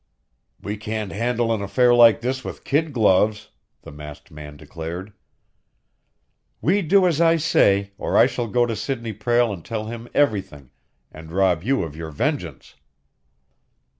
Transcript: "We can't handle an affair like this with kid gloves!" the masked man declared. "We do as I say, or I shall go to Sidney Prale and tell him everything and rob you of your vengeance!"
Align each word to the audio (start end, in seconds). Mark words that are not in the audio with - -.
"We 0.59 0.77
can't 0.77 1.11
handle 1.11 1.53
an 1.53 1.61
affair 1.61 1.93
like 1.93 2.21
this 2.21 2.43
with 2.43 2.63
kid 2.63 2.91
gloves!" 2.91 3.49
the 3.83 3.91
masked 3.91 4.31
man 4.31 4.57
declared. 4.57 5.13
"We 6.59 6.81
do 6.81 7.05
as 7.05 7.21
I 7.21 7.35
say, 7.35 7.91
or 7.99 8.17
I 8.17 8.25
shall 8.25 8.47
go 8.47 8.65
to 8.65 8.75
Sidney 8.75 9.13
Prale 9.13 9.53
and 9.53 9.63
tell 9.63 9.85
him 9.85 10.09
everything 10.15 10.71
and 11.11 11.31
rob 11.31 11.61
you 11.61 11.83
of 11.83 11.95
your 11.95 12.09
vengeance!" 12.09 12.73